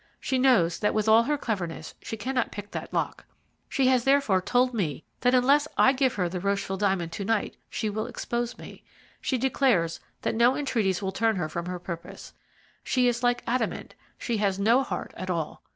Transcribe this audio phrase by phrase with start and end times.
[0.19, 3.25] She knows that with all her cleverness she cannot pick that lock.
[3.69, 7.55] She has, therefore, told me that unless I give her the Rocheville diamond to night
[7.69, 8.83] she will expose me.
[9.21, 12.33] She declares that no entreaties will turn her from her purpose.
[12.83, 15.61] She is like adamant, she has no heart at all.